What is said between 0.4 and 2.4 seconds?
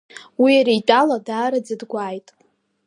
Уи иара итәала даараӡа дгәааит.